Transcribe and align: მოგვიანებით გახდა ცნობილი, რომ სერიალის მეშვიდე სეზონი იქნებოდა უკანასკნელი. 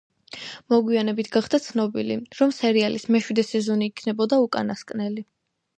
მოგვიანებით 0.73 1.29
გახდა 1.35 1.59
ცნობილი, 1.65 2.17
რომ 2.41 2.57
სერიალის 2.61 3.09
მეშვიდე 3.17 3.47
სეზონი 3.53 3.93
იქნებოდა 3.95 4.43
უკანასკნელი. 4.49 5.31